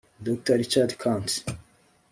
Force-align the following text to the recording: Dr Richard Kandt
Dr 0.27 0.57
Richard 0.57 0.97
Kandt 0.97 1.43